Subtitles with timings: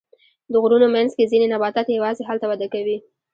[0.51, 2.97] د غرونو منځ کې ځینې نباتات یوازې هلته وده کوي.